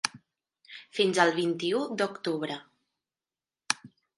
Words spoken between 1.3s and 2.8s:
vint-i-u d’octubre.